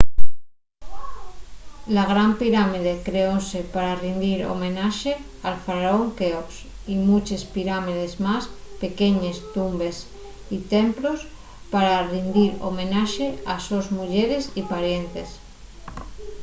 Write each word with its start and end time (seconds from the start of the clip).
la 1.95 2.03
gran 2.11 2.31
pirámide 2.41 2.93
creóse 3.07 3.59
pa 3.73 3.85
rindir 4.03 4.39
homenaxe 4.51 5.13
al 5.47 5.57
faraón 5.65 6.07
queops 6.19 6.55
y 6.93 6.95
muches 7.07 7.41
pirámides 7.55 8.13
más 8.25 8.43
pequeñes 8.83 9.37
tumbes 9.55 9.97
y 10.55 10.57
templos 10.75 11.19
pa 11.71 11.81
rindir 12.13 12.51
homenaxe 12.67 13.25
a 13.51 13.53
les 13.55 13.63
sos 13.67 13.87
muyeres 13.97 14.43
y 14.59 14.61
parientes 14.73 15.27